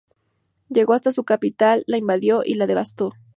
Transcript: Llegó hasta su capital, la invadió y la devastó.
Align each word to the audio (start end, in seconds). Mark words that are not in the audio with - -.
Llegó 0.69 0.93
hasta 0.93 1.11
su 1.11 1.23
capital, 1.25 1.83
la 1.85 1.95
invadió 1.97 2.41
y 2.43 2.55
la 2.55 2.65
devastó. 2.65 3.13